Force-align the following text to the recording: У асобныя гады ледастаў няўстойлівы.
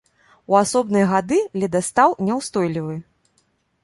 У 0.51 0.55
асобныя 0.59 1.09
гады 1.11 1.37
ледастаў 1.63 2.15
няўстойлівы. 2.29 2.95